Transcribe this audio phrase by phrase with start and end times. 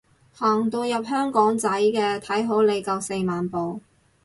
[0.33, 3.81] 行到入香港仔嘅，睇好你夠四萬步